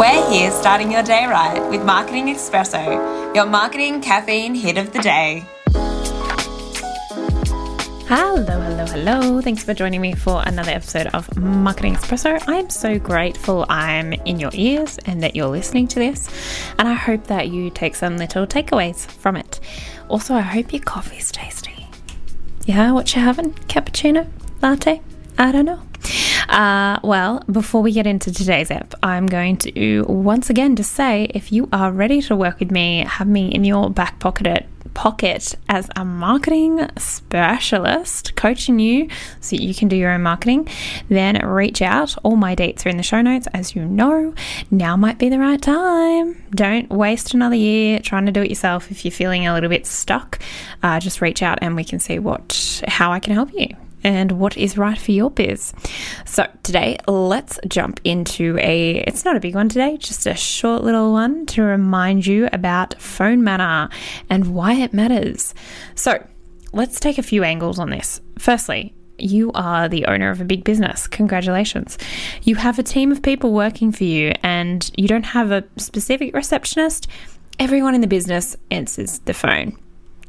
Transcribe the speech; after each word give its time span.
We're 0.00 0.30
here 0.30 0.50
starting 0.50 0.90
your 0.90 1.02
day 1.02 1.26
right 1.26 1.60
with 1.68 1.84
Marketing 1.84 2.28
Espresso, 2.28 3.34
your 3.34 3.44
marketing 3.44 4.00
caffeine 4.00 4.54
hit 4.54 4.78
of 4.78 4.94
the 4.94 5.00
day. 5.00 5.44
Hello, 8.08 8.60
hello, 8.62 8.86
hello. 8.86 9.42
Thanks 9.42 9.62
for 9.62 9.74
joining 9.74 10.00
me 10.00 10.14
for 10.14 10.42
another 10.46 10.70
episode 10.70 11.08
of 11.08 11.36
Marketing 11.36 11.96
Espresso. 11.96 12.42
I'm 12.46 12.70
so 12.70 12.98
grateful 12.98 13.66
I'm 13.68 14.14
in 14.14 14.40
your 14.40 14.52
ears 14.54 14.96
and 15.04 15.22
that 15.22 15.36
you're 15.36 15.48
listening 15.48 15.86
to 15.88 15.98
this. 15.98 16.30
And 16.78 16.88
I 16.88 16.94
hope 16.94 17.24
that 17.26 17.48
you 17.48 17.68
take 17.68 17.94
some 17.94 18.16
little 18.16 18.46
takeaways 18.46 19.04
from 19.04 19.36
it. 19.36 19.60
Also, 20.08 20.34
I 20.34 20.40
hope 20.40 20.72
your 20.72 20.80
coffee's 20.82 21.30
tasty. 21.30 21.86
Yeah, 22.64 22.92
what 22.92 23.14
you 23.14 23.20
having? 23.20 23.52
Cappuccino? 23.68 24.26
Latte? 24.62 25.02
I 25.36 25.52
don't 25.52 25.66
know. 25.66 25.82
Uh, 26.50 26.98
well, 27.04 27.44
before 27.50 27.80
we 27.80 27.92
get 27.92 28.08
into 28.08 28.32
today's 28.32 28.72
app, 28.72 28.94
I'm 29.04 29.26
going 29.26 29.56
to 29.58 30.04
once 30.08 30.50
again 30.50 30.74
just 30.74 30.92
say 30.92 31.30
if 31.32 31.52
you 31.52 31.68
are 31.72 31.92
ready 31.92 32.20
to 32.22 32.34
work 32.34 32.58
with 32.58 32.72
me, 32.72 33.04
have 33.04 33.28
me 33.28 33.48
in 33.48 33.64
your 33.64 33.88
back 33.88 34.18
pocket 34.18 34.48
at 34.48 34.66
pocket 34.92 35.54
as 35.68 35.88
a 35.94 36.04
marketing 36.04 36.88
specialist, 36.98 38.34
coaching 38.34 38.80
you 38.80 39.08
so 39.40 39.54
you 39.54 39.72
can 39.72 39.86
do 39.86 39.94
your 39.94 40.10
own 40.10 40.22
marketing, 40.22 40.66
then 41.08 41.36
reach 41.46 41.80
out. 41.80 42.16
All 42.24 42.34
my 42.34 42.56
dates 42.56 42.84
are 42.84 42.88
in 42.88 42.96
the 42.96 43.04
show 43.04 43.22
notes, 43.22 43.46
as 43.54 43.76
you 43.76 43.84
know. 43.84 44.34
Now 44.72 44.96
might 44.96 45.18
be 45.18 45.28
the 45.28 45.38
right 45.38 45.62
time. 45.62 46.42
Don't 46.50 46.90
waste 46.90 47.32
another 47.32 47.54
year 47.54 48.00
trying 48.00 48.26
to 48.26 48.32
do 48.32 48.42
it 48.42 48.48
yourself. 48.48 48.90
If 48.90 49.04
you're 49.04 49.12
feeling 49.12 49.46
a 49.46 49.54
little 49.54 49.70
bit 49.70 49.86
stuck, 49.86 50.40
uh, 50.82 50.98
just 50.98 51.20
reach 51.20 51.42
out 51.42 51.60
and 51.62 51.76
we 51.76 51.84
can 51.84 52.00
see 52.00 52.18
what 52.18 52.82
how 52.88 53.12
I 53.12 53.20
can 53.20 53.34
help 53.34 53.52
you 53.54 53.68
and 54.04 54.32
what 54.32 54.56
is 54.56 54.78
right 54.78 54.98
for 54.98 55.12
your 55.12 55.30
biz. 55.30 55.72
So, 56.24 56.46
today, 56.62 56.98
let's 57.06 57.58
jump 57.68 58.00
into 58.04 58.58
a 58.60 58.98
it's 59.06 59.24
not 59.24 59.36
a 59.36 59.40
big 59.40 59.54
one 59.54 59.68
today, 59.68 59.96
just 59.96 60.26
a 60.26 60.34
short 60.34 60.82
little 60.82 61.12
one 61.12 61.46
to 61.46 61.62
remind 61.62 62.26
you 62.26 62.48
about 62.52 63.00
phone 63.00 63.42
manner 63.42 63.88
and 64.28 64.54
why 64.54 64.74
it 64.74 64.92
matters. 64.92 65.54
So, 65.94 66.26
let's 66.72 67.00
take 67.00 67.18
a 67.18 67.22
few 67.22 67.44
angles 67.44 67.78
on 67.78 67.90
this. 67.90 68.20
Firstly, 68.38 68.94
you 69.18 69.52
are 69.52 69.88
the 69.88 70.06
owner 70.06 70.30
of 70.30 70.40
a 70.40 70.44
big 70.44 70.64
business. 70.64 71.06
Congratulations. 71.06 71.98
You 72.42 72.54
have 72.56 72.78
a 72.78 72.82
team 72.82 73.12
of 73.12 73.22
people 73.22 73.52
working 73.52 73.92
for 73.92 74.04
you, 74.04 74.32
and 74.42 74.90
you 74.96 75.08
don't 75.08 75.26
have 75.26 75.50
a 75.50 75.64
specific 75.76 76.34
receptionist. 76.34 77.06
Everyone 77.58 77.94
in 77.94 78.00
the 78.00 78.06
business 78.06 78.56
answers 78.70 79.18
the 79.20 79.34
phone. 79.34 79.76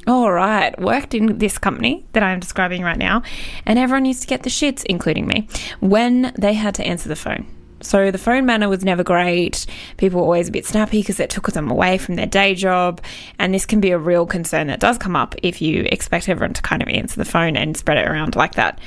All 0.08 0.32
right, 0.32 0.78
worked 0.80 1.14
in 1.14 1.38
this 1.38 1.60
company 1.60 2.06
that 2.14 2.24
I'm 2.24 2.40
describing 2.40 2.82
right 2.82 2.98
now, 2.98 3.22
and 3.66 3.78
everyone 3.78 4.06
used 4.06 4.22
to 4.22 4.28
get 4.28 4.42
the 4.44 4.50
shits, 4.50 4.84
including 4.86 5.28
me, 5.28 5.48
when 5.80 6.34
they 6.38 6.54
had 6.54 6.74
to 6.76 6.84
answer 6.84 7.08
the 7.08 7.16
phone. 7.16 7.46
So 7.82 8.12
the 8.12 8.18
phone 8.18 8.46
manner 8.46 8.70
was 8.70 8.84
never 8.84 9.04
great. 9.04 9.66
People 9.98 10.20
were 10.20 10.26
always 10.26 10.50
a 10.50 10.52
bit 10.52 10.66
snappy 10.66 11.02
because 11.02 11.20
it 11.20 11.30
took 11.30 11.52
them 11.52 11.70
away 11.70 11.98
from 11.98 12.16
their 12.16 12.28
day 12.28 12.56
job. 12.56 13.02
And 13.40 13.54
this 13.54 13.66
can 13.66 13.80
be 13.80 13.92
a 13.92 13.98
real 13.98 14.26
concern 14.26 14.68
that 14.68 14.80
does 14.80 14.98
come 14.98 15.16
up 15.16 15.36
if 15.42 15.62
you 15.62 15.88
expect 15.92 16.30
everyone 16.30 16.54
to 16.54 16.62
kind 16.62 16.82
of 16.82 16.88
answer 16.88 17.18
the 17.18 17.26
phone 17.26 17.58
and 17.58 17.76
spread 17.76 17.98
it 17.98 18.08
around 18.08 18.36
like 18.36 18.56
that. 18.56 18.80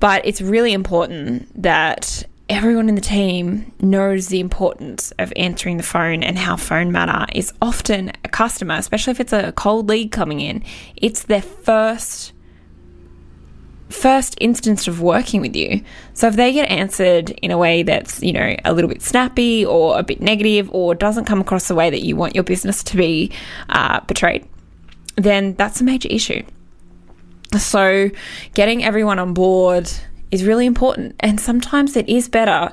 But 0.00 0.26
it's 0.26 0.40
really 0.40 0.72
important 0.72 1.62
that 1.62 2.24
everyone 2.52 2.90
in 2.90 2.94
the 2.94 3.00
team 3.00 3.72
knows 3.80 4.28
the 4.28 4.38
importance 4.38 5.10
of 5.18 5.32
answering 5.36 5.78
the 5.78 5.82
phone 5.82 6.22
and 6.22 6.38
how 6.38 6.54
phone 6.54 6.92
matter 6.92 7.24
is 7.34 7.50
often 7.62 8.12
a 8.24 8.28
customer, 8.28 8.74
especially 8.74 9.10
if 9.10 9.20
it's 9.20 9.32
a 9.32 9.52
cold 9.52 9.88
lead 9.88 10.12
coming 10.12 10.40
in, 10.40 10.62
it's 10.96 11.22
their 11.24 11.40
first 11.40 12.32
first 13.88 14.36
instance 14.40 14.86
of 14.86 15.02
working 15.02 15.40
with 15.40 15.54
you. 15.54 15.82
So 16.14 16.26
if 16.26 16.36
they 16.36 16.52
get 16.52 16.68
answered 16.70 17.30
in 17.30 17.50
a 17.50 17.58
way 17.58 17.82
that's, 17.82 18.22
you 18.22 18.32
know, 18.32 18.56
a 18.64 18.72
little 18.72 18.88
bit 18.88 19.02
snappy 19.02 19.66
or 19.66 19.98
a 19.98 20.02
bit 20.02 20.20
negative 20.20 20.70
or 20.72 20.94
doesn't 20.94 21.26
come 21.26 21.40
across 21.40 21.68
the 21.68 21.74
way 21.74 21.90
that 21.90 22.02
you 22.02 22.16
want 22.16 22.34
your 22.34 22.44
business 22.44 22.82
to 22.84 22.96
be 22.96 23.32
uh, 23.68 24.00
portrayed, 24.00 24.46
then 25.16 25.54
that's 25.54 25.80
a 25.80 25.84
major 25.84 26.08
issue. 26.10 26.42
So 27.58 28.10
getting 28.54 28.82
everyone 28.82 29.18
on 29.18 29.34
board 29.34 29.90
is 30.32 30.44
really 30.44 30.66
important. 30.66 31.14
And 31.20 31.38
sometimes 31.38 31.96
it 31.96 32.08
is 32.08 32.28
better 32.28 32.72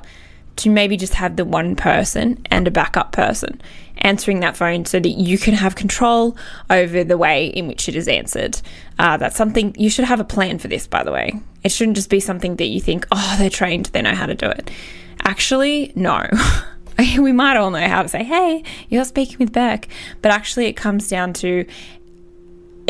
to 0.56 0.70
maybe 0.70 0.96
just 0.96 1.14
have 1.14 1.36
the 1.36 1.44
one 1.44 1.76
person 1.76 2.44
and 2.50 2.66
a 2.66 2.70
backup 2.70 3.12
person 3.12 3.62
answering 3.98 4.40
that 4.40 4.56
phone 4.56 4.84
so 4.84 4.98
that 4.98 5.10
you 5.10 5.38
can 5.38 5.54
have 5.54 5.74
control 5.74 6.36
over 6.70 7.04
the 7.04 7.18
way 7.18 7.46
in 7.46 7.68
which 7.68 7.88
it 7.88 7.94
is 7.94 8.08
answered. 8.08 8.60
Uh, 8.98 9.16
that's 9.16 9.36
something 9.36 9.74
you 9.78 9.90
should 9.90 10.06
have 10.06 10.20
a 10.20 10.24
plan 10.24 10.58
for 10.58 10.68
this, 10.68 10.86
by 10.86 11.02
the 11.02 11.12
way. 11.12 11.32
It 11.62 11.70
shouldn't 11.70 11.96
just 11.96 12.10
be 12.10 12.20
something 12.20 12.56
that 12.56 12.66
you 12.66 12.80
think, 12.80 13.06
oh, 13.12 13.36
they're 13.38 13.50
trained, 13.50 13.86
they 13.86 14.02
know 14.02 14.14
how 14.14 14.26
to 14.26 14.34
do 14.34 14.46
it. 14.46 14.70
Actually, 15.22 15.92
no. 15.94 16.26
we 17.18 17.32
might 17.32 17.56
all 17.56 17.70
know 17.70 17.86
how 17.86 18.02
to 18.02 18.08
say, 18.08 18.24
hey, 18.24 18.62
you're 18.88 19.04
speaking 19.04 19.36
with 19.38 19.52
Beck, 19.52 19.88
but 20.22 20.32
actually, 20.32 20.66
it 20.66 20.74
comes 20.74 21.08
down 21.08 21.32
to 21.34 21.66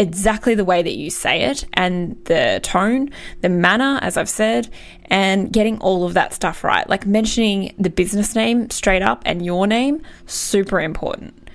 exactly 0.00 0.54
the 0.54 0.64
way 0.64 0.82
that 0.82 0.96
you 0.96 1.10
say 1.10 1.42
it 1.42 1.66
and 1.74 2.16
the 2.24 2.58
tone, 2.62 3.10
the 3.42 3.50
manner, 3.50 3.98
as 4.00 4.16
I've 4.16 4.30
said, 4.30 4.70
and 5.04 5.52
getting 5.52 5.78
all 5.80 6.04
of 6.04 6.14
that 6.14 6.32
stuff 6.32 6.64
right. 6.64 6.88
Like 6.88 7.06
mentioning 7.06 7.74
the 7.78 7.90
business 7.90 8.34
name 8.34 8.70
straight 8.70 9.02
up 9.02 9.22
and 9.26 9.44
your 9.44 9.66
name, 9.66 10.00
super 10.24 10.80
important. 10.80 11.50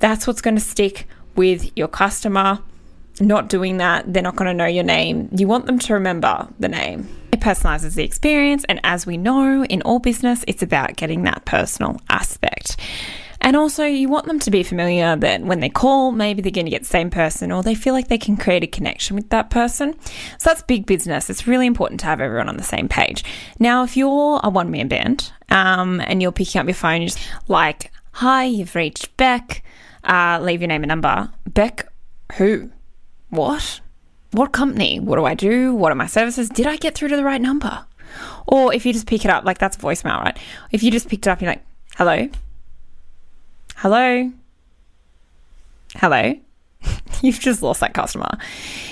That's 0.00 0.26
what's 0.26 0.40
going 0.40 0.56
to 0.56 0.60
stick 0.60 1.06
with 1.36 1.70
your 1.76 1.86
customer. 1.88 2.58
Not 3.20 3.48
doing 3.48 3.76
that, 3.76 4.12
they're 4.12 4.24
not 4.24 4.34
going 4.34 4.48
to 4.48 4.54
know 4.54 4.66
your 4.66 4.82
name. 4.82 5.28
You 5.30 5.46
want 5.46 5.66
them 5.66 5.78
to 5.78 5.94
remember 5.94 6.48
the 6.58 6.68
name. 6.68 7.08
It 7.32 7.38
personalizes 7.38 7.94
the 7.94 8.02
experience, 8.02 8.64
and 8.68 8.80
as 8.82 9.06
we 9.06 9.16
know 9.16 9.64
in 9.64 9.82
all 9.82 10.00
business, 10.00 10.44
it's 10.48 10.64
about 10.64 10.96
getting 10.96 11.22
that 11.22 11.44
personal 11.44 12.00
aspect. 12.08 12.53
And 13.44 13.56
also, 13.56 13.84
you 13.84 14.08
want 14.08 14.24
them 14.24 14.38
to 14.38 14.50
be 14.50 14.62
familiar 14.62 15.14
that 15.16 15.42
when 15.42 15.60
they 15.60 15.68
call, 15.68 16.12
maybe 16.12 16.40
they're 16.40 16.50
going 16.50 16.64
to 16.64 16.70
get 16.70 16.80
the 16.80 16.88
same 16.88 17.10
person 17.10 17.52
or 17.52 17.62
they 17.62 17.74
feel 17.74 17.92
like 17.92 18.08
they 18.08 18.16
can 18.16 18.38
create 18.38 18.64
a 18.64 18.66
connection 18.66 19.16
with 19.16 19.28
that 19.28 19.50
person. 19.50 19.94
So 20.38 20.48
that's 20.48 20.62
big 20.62 20.86
business. 20.86 21.28
It's 21.28 21.46
really 21.46 21.66
important 21.66 22.00
to 22.00 22.06
have 22.06 22.22
everyone 22.22 22.48
on 22.48 22.56
the 22.56 22.62
same 22.62 22.88
page. 22.88 23.22
Now, 23.58 23.84
if 23.84 23.98
you're 23.98 24.40
a 24.42 24.48
one 24.48 24.70
man 24.70 24.88
band 24.88 25.30
um, 25.50 26.00
and 26.00 26.22
you're 26.22 26.32
picking 26.32 26.58
up 26.58 26.66
your 26.66 26.74
phone, 26.74 27.02
you 27.02 27.08
just 27.08 27.18
like, 27.46 27.92
hi, 28.12 28.44
you've 28.44 28.74
reached 28.74 29.14
Beck, 29.18 29.62
uh, 30.04 30.38
leave 30.40 30.62
your 30.62 30.68
name 30.68 30.82
and 30.82 30.88
number. 30.88 31.30
Beck, 31.46 31.86
who? 32.36 32.70
What? 33.28 33.80
What 34.30 34.52
company? 34.52 35.00
What 35.00 35.16
do 35.16 35.26
I 35.26 35.34
do? 35.34 35.74
What 35.74 35.92
are 35.92 35.96
my 35.96 36.06
services? 36.06 36.48
Did 36.48 36.66
I 36.66 36.76
get 36.76 36.94
through 36.94 37.08
to 37.08 37.16
the 37.16 37.24
right 37.24 37.42
number? 37.42 37.84
Or 38.46 38.72
if 38.72 38.86
you 38.86 38.94
just 38.94 39.06
pick 39.06 39.26
it 39.26 39.30
up, 39.30 39.44
like 39.44 39.58
that's 39.58 39.76
voicemail, 39.76 40.22
right? 40.22 40.38
If 40.72 40.82
you 40.82 40.90
just 40.90 41.10
picked 41.10 41.26
it 41.26 41.30
up, 41.30 41.42
you're 41.42 41.50
like, 41.50 41.64
hello, 41.98 42.30
Hello? 43.76 44.30
Hello? 45.96 46.34
You've 47.22 47.40
just 47.40 47.62
lost 47.62 47.80
that 47.80 47.94
customer. 47.94 48.38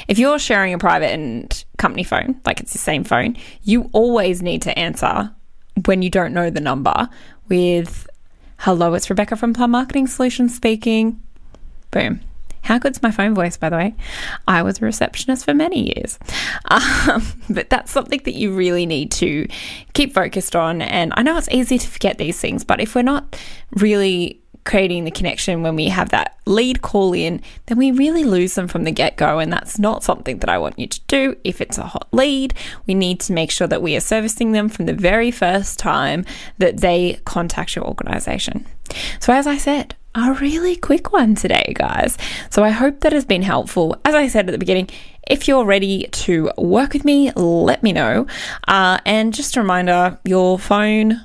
If 0.09 0.19
you're 0.19 0.39
sharing 0.39 0.75
a 0.75 0.79
private 0.79 1.13
and 1.13 1.65
company 1.79 2.05
phone, 2.05 2.41
like 2.45 2.61
it's 2.61 2.73
the 2.73 2.79
same 2.79 3.05
phone, 3.05 3.37
you 3.63 3.89
always 3.93 4.43
need 4.43 4.63
to 4.63 4.79
answer 4.79 5.31
when 5.87 6.03
you 6.03 6.11
don't 6.11 6.35
know 6.35 6.51
the 6.51 6.61
number 6.61 7.09
with 7.49 8.09
Hello, 8.59 8.95
it's 8.95 9.11
Rebecca 9.11 9.35
from 9.35 9.55
Plum 9.55 9.73
Marketing 9.73 10.07
Solutions 10.07 10.55
speaking. 10.55 11.21
Boom. 11.91 12.21
How 12.63 12.79
good's 12.79 13.03
my 13.03 13.11
phone 13.11 13.35
voice, 13.35 13.57
by 13.57 13.69
the 13.69 13.77
way? 13.77 13.95
I 14.47 14.63
was 14.63 14.81
a 14.81 14.85
receptionist 14.85 15.45
for 15.45 15.55
many 15.55 15.95
years. 15.95 16.19
Um, 17.09 17.27
but 17.51 17.69
that's 17.69 17.91
something 17.91 18.21
that 18.25 18.35
you 18.35 18.55
really 18.55 18.87
need 18.87 19.11
to 19.13 19.47
keep 19.93 20.15
focused 20.15 20.55
on. 20.55 20.81
And 20.81 21.13
I 21.17 21.23
know 21.23 21.37
it's 21.37 21.49
easy 21.51 21.77
to 21.77 21.87
forget 21.89 22.17
these 22.17 22.41
things, 22.41 22.65
but 22.65 22.81
if 22.81 22.95
we're 22.95 23.03
not 23.03 23.39
really 23.73 24.42
creating 24.65 25.05
the 25.05 25.11
connection 25.11 25.63
when 25.63 25.77
we 25.77 25.89
have 25.89 26.11
that 26.11 26.39
lead 26.47 26.83
call 26.83 27.13
in, 27.13 27.41
then 27.67 27.79
we 27.79 27.91
really 27.91 28.25
lose 28.25 28.55
them 28.55 28.69
from 28.69 28.85
the 28.85 28.91
get 28.91 29.17
go. 29.17 29.39
And 29.39 29.53
that's 29.53 29.79
not 29.79 30.05
something 30.05 30.39
that 30.39 30.49
I 30.49 30.59
want 30.59 30.79
you 30.79 30.87
to 30.87 31.01
do. 31.09 31.37
If 31.45 31.61
it's 31.61 31.79
a 31.79 31.87
hot 31.87 32.09
lead, 32.13 32.55
we 32.87 32.95
need 32.95 33.21
to 33.21 33.33
make 33.33 33.51
sure 33.51 33.67
that 33.67 33.83
we 33.83 33.97
are 33.97 34.01
servicing 34.01 34.53
them 34.53 34.69
from 34.69 34.87
the 34.87 34.95
very 34.95 35.31
first 35.31 35.79
time 35.79 36.25
that 36.59 36.79
they 36.79 37.21
contact 37.25 37.77
your 37.77 37.87
organization. 37.87 38.67
So, 39.21 39.33
as 39.33 39.47
I 39.47 39.57
said, 39.57 39.95
a 40.15 40.35
really 40.35 40.77
quick 40.77 41.13
one 41.13 41.35
today, 41.35 41.73
guys. 41.75 42.19
So 42.51 42.63
I 42.63 42.71
hope 42.71 43.01
that 43.01 43.13
has 43.13 43.25
been 43.25 43.43
helpful. 43.43 43.97
As 44.05 44.15
I 44.15 44.29
said 44.29 44.47
at 44.47 44.53
the 44.53 44.59
beginning, 44.59 44.91
if 45.29 45.49
you're 45.49 45.65
ready 45.65 46.09
to 46.13 46.51
work 46.59 46.93
with 46.93 47.05
me, 47.05 47.33
let 47.33 47.83
me 47.83 47.93
know. 47.93 48.27
Uh, 48.69 48.99
and 49.07 49.33
just 49.33 49.57
a 49.57 49.61
reminder 49.61 50.19
your 50.25 50.59
phone 50.59 51.21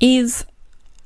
is 0.00 0.46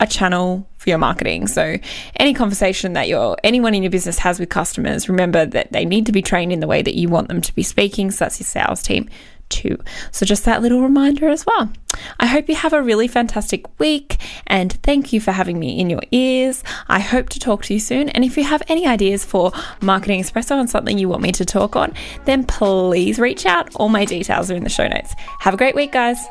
a 0.00 0.06
channel 0.06 0.68
for 0.76 0.90
your 0.90 0.98
marketing. 0.98 1.46
So 1.46 1.76
any 2.16 2.34
conversation 2.34 2.92
that 2.92 3.08
your 3.08 3.36
anyone 3.42 3.74
in 3.74 3.82
your 3.82 3.90
business 3.90 4.18
has 4.18 4.38
with 4.38 4.48
customers, 4.48 5.08
remember 5.08 5.44
that 5.46 5.72
they 5.72 5.84
need 5.84 6.06
to 6.06 6.12
be 6.12 6.22
trained 6.22 6.52
in 6.52 6.60
the 6.60 6.66
way 6.66 6.82
that 6.82 6.94
you 6.94 7.08
want 7.08 7.28
them 7.28 7.40
to 7.40 7.54
be 7.54 7.62
speaking. 7.62 8.10
So 8.10 8.24
that's 8.24 8.40
your 8.40 8.46
sales 8.46 8.82
team 8.82 9.08
too. 9.48 9.78
So 10.12 10.26
just 10.26 10.44
that 10.44 10.62
little 10.62 10.82
reminder 10.82 11.28
as 11.28 11.46
well. 11.46 11.72
I 12.20 12.26
hope 12.26 12.48
you 12.48 12.54
have 12.54 12.72
a 12.72 12.82
really 12.82 13.08
fantastic 13.08 13.66
week 13.80 14.18
and 14.46 14.72
thank 14.82 15.12
you 15.12 15.20
for 15.20 15.32
having 15.32 15.58
me 15.58 15.80
in 15.80 15.90
your 15.90 16.02
ears. 16.12 16.62
I 16.88 17.00
hope 17.00 17.28
to 17.30 17.40
talk 17.40 17.64
to 17.64 17.74
you 17.74 17.80
soon. 17.80 18.08
And 18.10 18.24
if 18.24 18.36
you 18.36 18.44
have 18.44 18.62
any 18.68 18.86
ideas 18.86 19.24
for 19.24 19.52
Marketing 19.80 20.20
Espresso 20.20 20.60
and 20.60 20.70
something 20.70 20.98
you 20.98 21.08
want 21.08 21.22
me 21.22 21.32
to 21.32 21.44
talk 21.44 21.76
on, 21.76 21.94
then 22.24 22.44
please 22.44 23.18
reach 23.18 23.46
out. 23.46 23.74
All 23.76 23.88
my 23.88 24.04
details 24.04 24.50
are 24.50 24.54
in 24.54 24.64
the 24.64 24.70
show 24.70 24.86
notes. 24.86 25.14
Have 25.40 25.54
a 25.54 25.58
great 25.58 25.74
week, 25.74 25.92
guys. 25.92 26.24